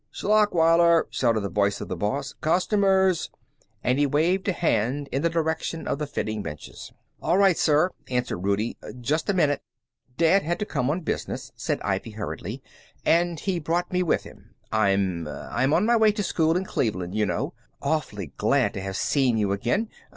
"Schlachweiler!" 0.09 1.05
shouted 1.11 1.41
the 1.41 1.49
voice 1.49 1.79
of 1.79 1.87
the 1.87 1.95
boss. 1.95 2.33
"Customers!" 2.41 3.29
and 3.83 3.99
he 3.99 4.07
waved 4.07 4.47
a 4.47 4.51
hand 4.51 5.07
in 5.11 5.21
the 5.21 5.29
direction 5.29 5.87
of 5.87 5.99
the 5.99 6.07
fitting 6.07 6.41
benches. 6.41 6.91
"All 7.21 7.37
right, 7.37 7.55
sir," 7.55 7.91
answered 8.09 8.39
Rudie. 8.39 8.77
"Just 8.99 9.29
a 9.29 9.33
minute." 9.35 9.61
"Dad 10.17 10.41
had 10.41 10.57
to 10.57 10.65
come 10.65 10.89
on 10.89 11.01
business," 11.01 11.51
said 11.55 11.79
Ivy, 11.83 12.09
hurriedly. 12.09 12.63
"And 13.05 13.39
he 13.41 13.59
brought 13.59 13.93
me 13.93 14.01
with 14.01 14.23
him. 14.23 14.55
I'm 14.71 15.27
I'm 15.27 15.71
on 15.71 15.85
my 15.85 15.97
way 15.97 16.11
to 16.13 16.23
school 16.23 16.57
in 16.57 16.65
Cleveland, 16.65 17.13
you 17.13 17.27
know. 17.27 17.53
Awfully 17.79 18.31
glad 18.37 18.73
to 18.73 18.81
have 18.81 18.97
seen 18.97 19.37
you 19.37 19.51
again. 19.51 19.87